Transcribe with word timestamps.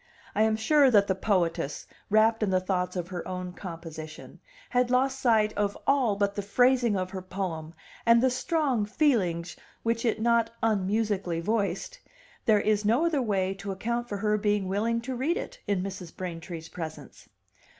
I 0.33 0.41
am 0.41 0.55
sure 0.55 0.89
that 0.89 1.05
the 1.05 1.13
poetess, 1.13 1.85
wrapped 2.09 2.41
in 2.41 2.49
the 2.49 2.59
thoughts 2.59 2.95
of 2.95 3.09
her 3.09 3.27
own 3.27 3.53
composition, 3.53 4.39
had 4.71 4.89
lost 4.89 5.19
sight 5.19 5.53
of 5.53 5.77
all 5.85 6.15
but 6.15 6.33
the 6.33 6.41
phrasing 6.41 6.97
of 6.97 7.11
her 7.11 7.21
poem 7.21 7.75
and 8.03 8.19
the 8.19 8.31
strong 8.31 8.83
feelings 8.87 9.55
which 9.83 10.03
it 10.03 10.19
not 10.19 10.49
unmusically 10.63 11.39
voiced; 11.39 11.99
there 12.47 12.61
Is 12.61 12.83
no 12.83 13.05
other 13.05 13.21
way 13.21 13.53
to 13.53 13.71
account 13.71 14.09
for 14.09 14.17
her 14.17 14.39
being 14.39 14.67
willing 14.67 15.01
to 15.01 15.15
read 15.15 15.37
it 15.37 15.59
in 15.67 15.83
Mrs. 15.83 16.17
Braintree's 16.17 16.69
presence. 16.69 17.29